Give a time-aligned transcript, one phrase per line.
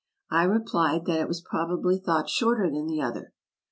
[0.31, 3.33] I replied that it was probably thought shorter than the other.